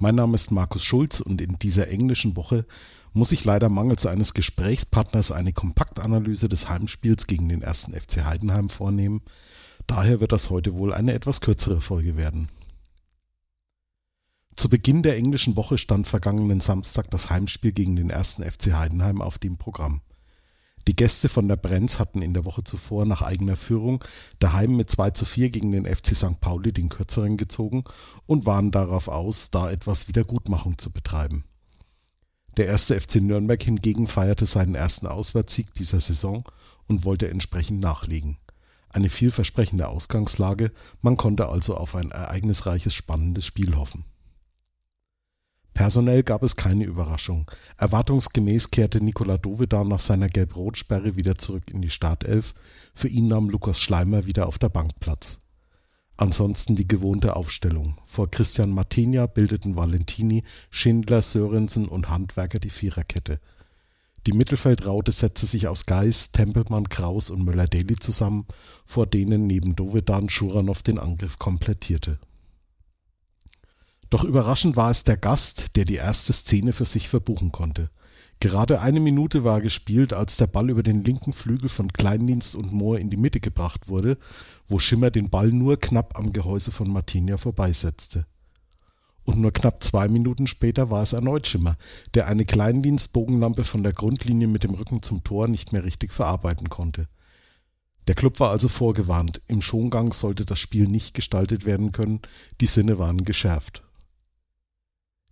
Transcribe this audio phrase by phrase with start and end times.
[0.00, 2.64] Mein Name ist Markus Schulz und in dieser englischen Woche
[3.14, 8.68] muss ich leider mangels eines Gesprächspartners eine Kompaktanalyse des Heimspiels gegen den ersten FC Heidenheim
[8.68, 9.22] vornehmen.
[9.88, 12.48] Daher wird das heute wohl eine etwas kürzere Folge werden.
[14.54, 19.20] Zu Beginn der englischen Woche stand vergangenen Samstag das Heimspiel gegen den ersten FC Heidenheim
[19.20, 20.00] auf dem Programm.
[20.88, 24.02] Die Gäste von der Brenz hatten in der Woche zuvor nach eigener Führung
[24.38, 26.40] daheim mit 2 zu 4 gegen den FC St.
[26.40, 27.84] Pauli den kürzeren gezogen
[28.24, 31.44] und waren darauf aus, da etwas Wiedergutmachung zu betreiben.
[32.56, 36.48] Der erste FC Nürnberg hingegen feierte seinen ersten Auswärtssieg dieser Saison
[36.86, 38.38] und wollte entsprechend nachlegen.
[38.88, 44.06] Eine vielversprechende Ausgangslage, man konnte also auf ein ereignisreiches, spannendes Spiel hoffen.
[45.78, 47.48] Personell gab es keine Überraschung.
[47.76, 52.54] Erwartungsgemäß kehrte Nikola Dovedan nach seiner Gelb-Rot-Sperre wieder zurück in die Startelf.
[52.94, 55.38] Für ihn nahm Lukas Schleimer wieder auf der Bank Platz.
[56.16, 57.96] Ansonsten die gewohnte Aufstellung.
[58.06, 63.38] Vor Christian Martinia bildeten Valentini, Schindler, Sörensen und Handwerker die Viererkette.
[64.26, 68.46] Die Mittelfeldraute setzte sich aus Geis, Tempelmann, Kraus und Möller-Deli zusammen,
[68.84, 72.18] vor denen neben Dovedan Schuranov den Angriff komplettierte.
[74.10, 77.90] Doch überraschend war es der Gast, der die erste Szene für sich verbuchen konnte.
[78.40, 82.72] Gerade eine Minute war gespielt, als der Ball über den linken Flügel von Kleindienst und
[82.72, 84.16] Mohr in die Mitte gebracht wurde,
[84.68, 88.26] wo Schimmer den Ball nur knapp am Gehäuse von Martinia vorbeisetzte.
[89.24, 91.76] Und nur knapp zwei Minuten später war es erneut Schimmer,
[92.14, 96.70] der eine Kleindienstbogenlampe von der Grundlinie mit dem Rücken zum Tor nicht mehr richtig verarbeiten
[96.70, 97.08] konnte.
[98.06, 102.22] Der Club war also vorgewarnt, im Schongang sollte das Spiel nicht gestaltet werden können,
[102.62, 103.82] die Sinne waren geschärft.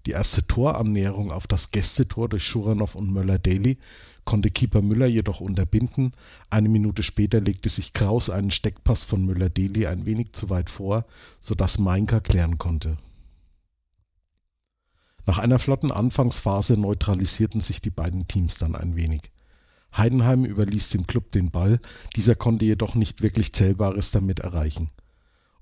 [0.06, 3.76] Die erste Torannäherung auf das Gästetor durch Schuranov und Möller-Daly
[4.24, 6.12] konnte Keeper Müller jedoch unterbinden.
[6.48, 11.06] Eine Minute später legte sich Kraus einen Steckpass von Müller-Deli ein wenig zu weit vor,
[11.40, 12.98] sodass Mainka klären konnte.
[15.26, 19.32] Nach einer flotten Anfangsphase neutralisierten sich die beiden Teams dann ein wenig.
[19.96, 21.80] Heidenheim überließ dem Klub den Ball,
[22.14, 24.86] dieser konnte jedoch nicht wirklich Zählbares damit erreichen.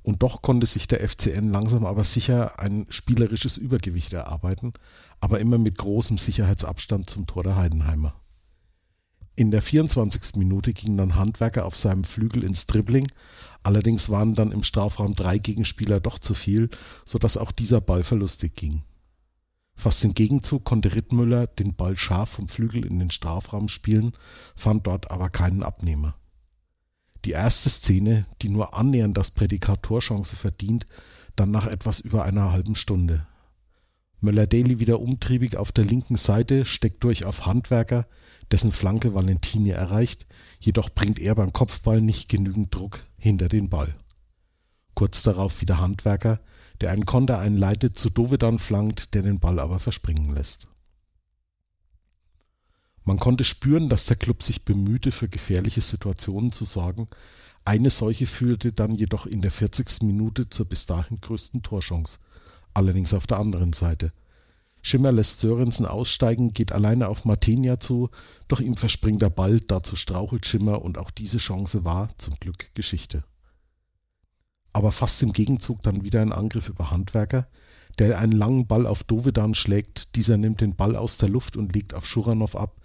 [0.05, 4.75] Und doch konnte sich der FCN langsam aber sicher ein spielerisches Übergewicht erarbeiten,
[5.19, 8.15] aber immer mit großem Sicherheitsabstand zum Tor der Heidenheimer.
[9.35, 10.37] In der 24.
[10.37, 13.11] Minute ging dann Handwerker auf seinem Flügel ins Dribbling,
[13.63, 16.69] allerdings waren dann im Strafraum drei Gegenspieler doch zu viel,
[17.07, 18.83] sodass auch dieser Ball verlustig ging.
[19.75, 24.13] Fast im Gegenzug konnte Rittmüller den Ball scharf vom Flügel in den Strafraum spielen,
[24.55, 26.15] fand dort aber keinen Abnehmer.
[27.25, 30.87] Die erste Szene, die nur annähernd das Prädikat Torchance verdient,
[31.37, 33.27] dann nach etwas über einer halben Stunde.
[34.21, 38.07] Möller-Daly wieder umtriebig auf der linken Seite, steckt durch auf Handwerker,
[38.51, 40.27] dessen Flanke Valentini erreicht,
[40.61, 43.95] jedoch bringt er beim Kopfball nicht genügend Druck hinter den Ball.
[44.95, 46.41] Kurz darauf wieder Handwerker,
[46.81, 50.69] der einen Konter einleitet, zu Dovedan flankt, der den Ball aber verspringen lässt.
[53.05, 57.09] Man konnte spüren, dass der Club sich bemühte, für gefährliche Situationen zu sorgen.
[57.65, 60.03] Eine solche führte dann jedoch in der 40.
[60.03, 62.19] Minute zur bis dahin größten Torchance.
[62.73, 64.13] Allerdings auf der anderen Seite.
[64.81, 68.11] Schimmer lässt Sörensen aussteigen, geht alleine auf Martinia zu,
[68.49, 72.75] doch ihm verspringt der Ball, dazu strauchelt Schimmer und auch diese Chance war zum Glück
[72.75, 73.25] Geschichte.
[74.75, 77.49] Aber fast im Gegenzug dann wieder ein Angriff über Handwerker,
[77.99, 81.75] der einen langen Ball auf Dovedan schlägt, dieser nimmt den Ball aus der Luft und
[81.75, 82.81] legt auf Schuranov ab,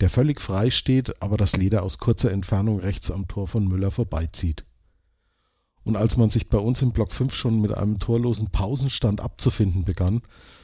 [0.00, 3.90] der völlig frei steht, aber das Leder aus kurzer Entfernung rechts am Tor von Müller
[3.90, 4.64] vorbeizieht.
[5.84, 9.84] Und als man sich bei uns im Block 5 schon mit einem torlosen Pausenstand abzufinden
[9.84, 10.22] begann,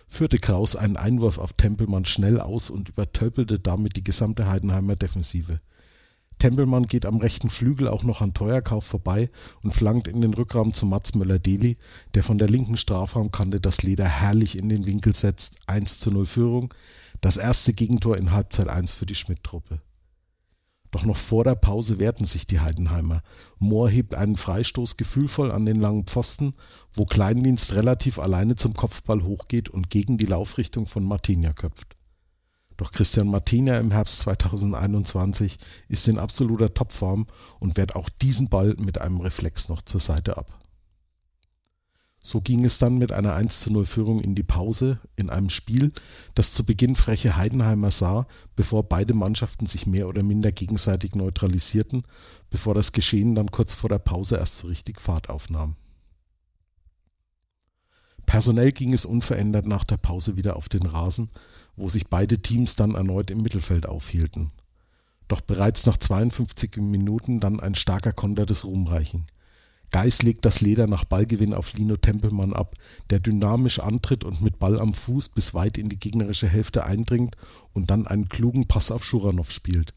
[0.08, 5.60] führte Kraus einen Einwurf auf Tempelmann schnell aus und übertöppelte damit die gesamte Heidenheimer Defensive.
[6.40, 9.30] Tempelmann geht am rechten Flügel auch noch an Teuerkauf vorbei
[9.62, 11.76] und flankt in den Rückraum zu Mats Möller-Deli,
[12.14, 15.60] der von der linken Strafraumkante das Leder herrlich in den Winkel setzt.
[15.68, 16.74] 1 zu 0 Führung.
[17.20, 19.80] Das erste Gegentor in Halbzeit 1 für die Schmidt-Truppe.
[20.90, 23.22] Doch noch vor der Pause wehrten sich die Heidenheimer.
[23.58, 26.54] Mohr hebt einen Freistoß gefühlvoll an den langen Pfosten,
[26.92, 31.99] wo Kleindienst relativ alleine zum Kopfball hochgeht und gegen die Laufrichtung von Martinia köpft.
[32.80, 37.26] Doch Christian Martinia im Herbst 2021 ist in absoluter Topform
[37.58, 40.58] und wehrt auch diesen Ball mit einem Reflex noch zur Seite ab.
[42.22, 45.50] So ging es dann mit einer 1 zu 0 Führung in die Pause in einem
[45.50, 45.92] Spiel,
[46.34, 52.04] das zu Beginn freche Heidenheimer sah, bevor beide Mannschaften sich mehr oder minder gegenseitig neutralisierten,
[52.48, 55.76] bevor das Geschehen dann kurz vor der Pause erst so richtig Fahrt aufnahm.
[58.30, 61.30] Personell ging es unverändert nach der Pause wieder auf den Rasen,
[61.74, 64.52] wo sich beide Teams dann erneut im Mittelfeld aufhielten.
[65.26, 69.24] Doch bereits nach 52 Minuten dann ein starker Konter des Ruhmreichen.
[69.90, 72.76] Geis legt das Leder nach Ballgewinn auf Lino Tempelmann ab,
[73.10, 77.36] der dynamisch antritt und mit Ball am Fuß bis weit in die gegnerische Hälfte eindringt
[77.72, 79.92] und dann einen klugen Pass auf Schuranov spielt.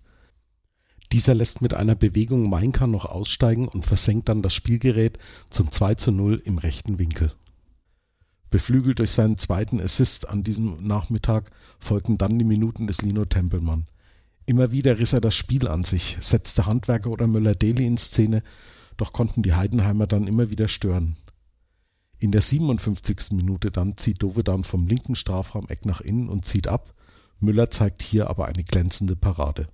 [1.12, 5.20] Dieser lässt mit einer Bewegung Mainka noch aussteigen und versenkt dann das Spielgerät
[5.52, 7.32] zum 2 zu 0 im rechten Winkel.
[8.54, 13.88] Beflügelt durch seinen zweiten Assist an diesem Nachmittag folgten dann die Minuten des Lino Tempelmann.
[14.46, 18.44] Immer wieder riss er das Spiel an sich, setzte Handwerker oder Möller-Deli in Szene
[18.96, 21.16] doch konnten die Heidenheimer dann immer wieder stören.
[22.20, 23.32] In der 57.
[23.32, 26.94] Minute dann zieht Dovedan vom linken Strafraum-Eck nach innen und zieht ab.
[27.40, 29.68] Müller zeigt hier aber eine glänzende Parade.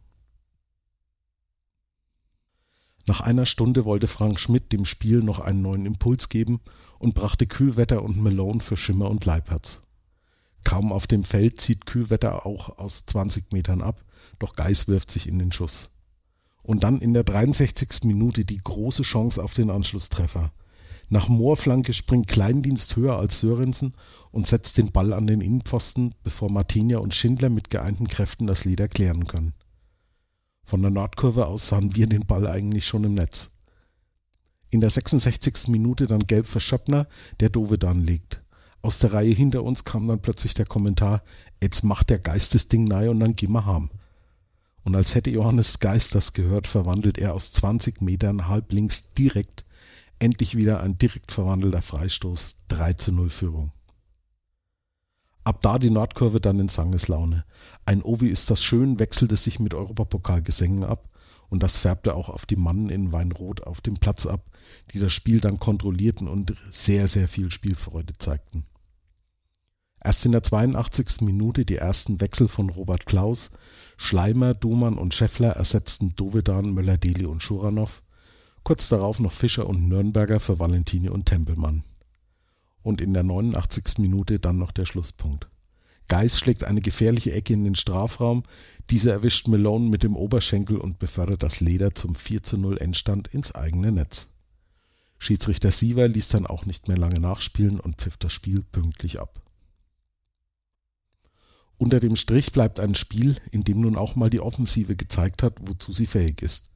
[3.09, 6.59] Nach einer Stunde wollte Frank Schmidt dem Spiel noch einen neuen Impuls geben
[6.99, 9.81] und brachte Kühlwetter und Malone für Schimmer und Leipertz.
[10.63, 14.03] Kaum auf dem Feld zieht Kühlwetter auch aus 20 Metern ab,
[14.37, 15.89] doch Geis wirft sich in den Schuss.
[16.61, 18.03] Und dann in der 63.
[18.03, 20.51] Minute die große Chance auf den Anschlusstreffer.
[21.09, 23.95] Nach Moorflanke springt Kleindienst höher als Sörensen
[24.29, 28.65] und setzt den Ball an den Innenpfosten, bevor Martinia und Schindler mit geeinten Kräften das
[28.65, 29.55] Leder klären können.
[30.63, 33.51] Von der Nordkurve aus sahen wir den Ball eigentlich schon im Netz.
[34.69, 35.67] In der 66.
[35.67, 37.07] Minute dann gelb für Schöppner,
[37.39, 38.43] der Dovedan legt.
[38.81, 41.23] Aus der Reihe hinter uns kam dann plötzlich der Kommentar,
[41.61, 43.89] jetzt macht der Geist das Ding nahe und dann gehen wir heim.
[44.83, 49.65] Und als hätte Johannes Geist das gehört, verwandelt er aus 20 Metern halblinks direkt
[50.19, 53.71] endlich wieder ein direkt verwandelter Freistoß 3 zu 0 Führung.
[55.43, 57.45] Ab da die Nordkurve dann in Sangeslaune.
[57.85, 61.09] Ein Ovi ist das schön, wechselte sich mit Europapokalgesängen ab
[61.49, 64.45] und das färbte auch auf die Mannen in Weinrot auf dem Platz ab,
[64.91, 68.65] die das Spiel dann kontrollierten und sehr, sehr viel Spielfreude zeigten.
[70.01, 71.21] Erst in der 82.
[71.21, 73.51] Minute die ersten Wechsel von Robert Klaus,
[73.97, 78.01] Schleimer, Dumann und Scheffler ersetzten Dovedan, Möller-Deli und Schuranov.
[78.63, 81.83] Kurz darauf noch Fischer und Nürnberger für Valentini und Tempelmann.
[82.81, 83.99] Und in der 89.
[83.99, 85.47] Minute dann noch der Schlusspunkt.
[86.07, 88.43] Geis schlägt eine gefährliche Ecke in den Strafraum.
[88.89, 93.27] Dieser erwischt Malone mit dem Oberschenkel und befördert das Leder zum 4 zu 0 Endstand
[93.27, 94.29] ins eigene Netz.
[95.19, 99.41] Schiedsrichter Siever ließ dann auch nicht mehr lange nachspielen und pfiff das Spiel pünktlich ab.
[101.77, 105.55] Unter dem Strich bleibt ein Spiel, in dem nun auch mal die Offensive gezeigt hat,
[105.61, 106.68] wozu sie fähig ist.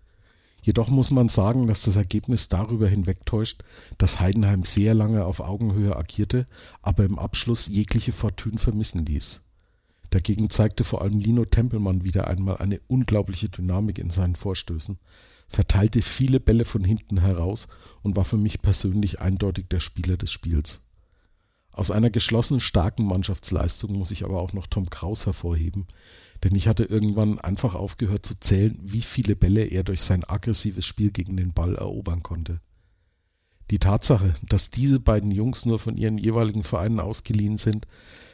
[0.64, 3.64] Jedoch muss man sagen, dass das Ergebnis darüber hinwegtäuscht,
[3.98, 6.46] dass Heidenheim sehr lange auf Augenhöhe agierte,
[6.82, 9.42] aber im Abschluss jegliche Fortune vermissen ließ.
[10.10, 14.98] Dagegen zeigte vor allem Lino Tempelmann wieder einmal eine unglaubliche Dynamik in seinen Vorstößen,
[15.50, 17.68] verteilte viele Bälle von hinten heraus
[18.02, 20.82] und war für mich persönlich eindeutig der Spieler des Spiels.
[21.74, 25.88] Aus einer geschlossenen, starken Mannschaftsleistung muss ich aber auch noch Tom Kraus hervorheben,
[26.44, 30.86] denn ich hatte irgendwann einfach aufgehört zu zählen, wie viele Bälle er durch sein aggressives
[30.86, 32.62] Spiel gegen den Ball erobern konnte.
[33.72, 37.88] Die Tatsache, dass diese beiden Jungs nur von ihren jeweiligen Vereinen ausgeliehen sind,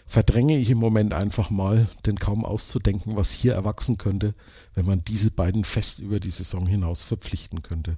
[0.05, 4.33] verdränge ich im Moment einfach mal, denn kaum auszudenken, was hier erwachsen könnte,
[4.73, 7.97] wenn man diese beiden fest über die Saison hinaus verpflichten könnte.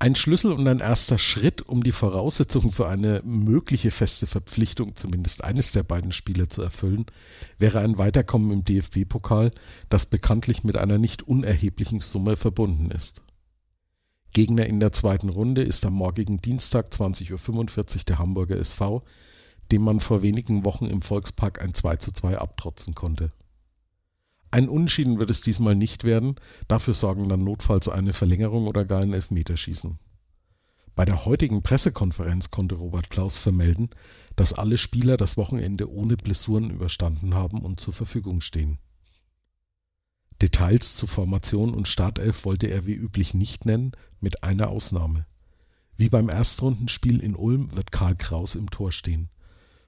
[0.00, 5.42] Ein Schlüssel und ein erster Schritt, um die Voraussetzungen für eine mögliche feste Verpflichtung, zumindest
[5.42, 7.06] eines der beiden Spiele zu erfüllen,
[7.58, 9.50] wäre ein Weiterkommen im DFB-Pokal,
[9.88, 13.22] das bekanntlich mit einer nicht unerheblichen Summe verbunden ist.
[14.32, 19.02] Gegner in der zweiten Runde ist am morgigen Dienstag 20.45 Uhr der Hamburger SV,
[19.72, 23.32] dem man vor wenigen Wochen im Volkspark ein 2 zu 2 abtrotzen konnte.
[24.50, 26.36] Ein Unschieden wird es diesmal nicht werden,
[26.68, 29.98] dafür sorgen dann notfalls eine Verlängerung oder gar ein Elfmeterschießen.
[30.94, 33.90] Bei der heutigen Pressekonferenz konnte Robert Klaus vermelden,
[34.36, 38.78] dass alle Spieler das Wochenende ohne Blessuren überstanden haben und zur Verfügung stehen.
[40.40, 45.26] Details zu Formation und Startelf wollte er wie üblich nicht nennen, mit einer Ausnahme.
[45.96, 49.30] Wie beim Erstrundenspiel in Ulm wird Karl Kraus im Tor stehen.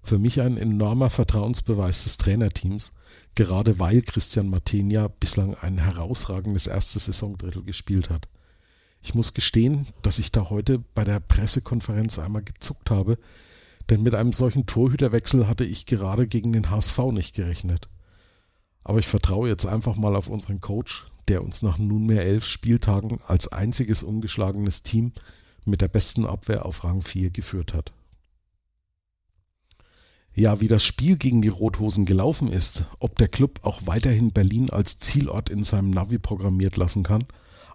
[0.02, 2.93] Für mich ein enormer Vertrauensbeweis des Trainerteams,
[3.35, 8.29] gerade weil Christian Martenia bislang ein herausragendes erstes Saisondrittel gespielt hat.
[9.02, 13.19] Ich muss gestehen, dass ich da heute bei der Pressekonferenz einmal gezuckt habe,
[13.88, 17.88] denn mit einem solchen Torhüterwechsel hatte ich gerade gegen den HSV nicht gerechnet.
[18.85, 23.19] Aber ich vertraue jetzt einfach mal auf unseren Coach, der uns nach nunmehr elf Spieltagen
[23.26, 25.12] als einziges ungeschlagenes Team
[25.64, 27.93] mit der besten Abwehr auf Rang 4 geführt hat.
[30.34, 34.70] Ja, wie das Spiel gegen die Rothosen gelaufen ist, ob der Club auch weiterhin Berlin
[34.70, 37.25] als Zielort in seinem Navi programmiert lassen kann,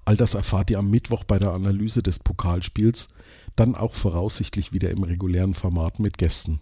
[0.05, 3.09] all das erfahrt ihr am Mittwoch bei der Analyse des Pokalspiels,
[3.55, 6.59] dann auch voraussichtlich wieder im regulären Format mit Gästen.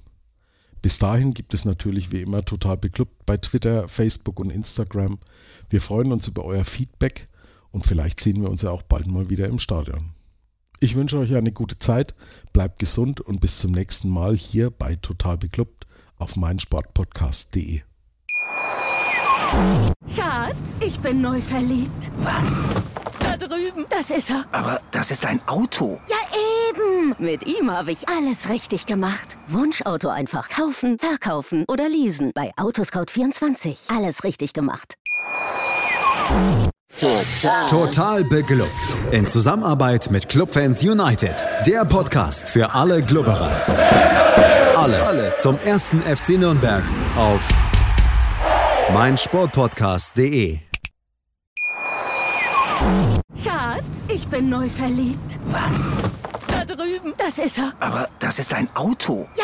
[0.82, 5.20] Bis dahin gibt es natürlich wie immer total beklubbt bei Twitter, Facebook und Instagram.
[5.70, 7.30] Wir freuen uns über euer Feedback
[7.72, 10.12] und vielleicht sehen wir uns ja auch bald mal wieder im Stadion.
[10.84, 12.14] Ich wünsche euch eine gute Zeit,
[12.52, 15.88] bleibt gesund und bis zum nächsten Mal hier bei Total Beklubbt
[16.18, 17.80] auf meinsportpodcast.de.
[20.14, 22.12] Schatz, ich bin neu verliebt.
[22.18, 22.62] Was?
[23.18, 23.86] Da drüben.
[23.90, 24.44] Das ist er.
[24.52, 26.02] Aber das ist ein Auto.
[26.10, 26.18] Ja,
[26.70, 27.16] eben.
[27.18, 29.38] Mit ihm habe ich alles richtig gemacht.
[29.48, 32.34] Wunschauto einfach kaufen, verkaufen oder leasen.
[32.36, 33.90] Bei Autoscout24.
[33.90, 34.96] Alles richtig gemacht.
[37.00, 37.68] Total.
[37.70, 38.70] Total beglückt.
[39.12, 41.36] In Zusammenarbeit mit Clubfans United.
[41.66, 43.52] Der Podcast für alle Glubberer.
[44.78, 46.84] Alles, Alles zum ersten FC Nürnberg
[47.18, 47.48] auf
[48.94, 50.60] meinsportpodcast.de.
[53.44, 55.40] Schatz, ich bin neu verliebt.
[55.48, 55.92] Was?
[56.48, 57.14] Da drüben.
[57.18, 57.74] Das ist er.
[57.80, 59.28] Aber das ist ein Auto.
[59.36, 59.44] Ja,